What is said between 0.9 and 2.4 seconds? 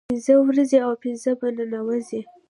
پنځه په ننوزي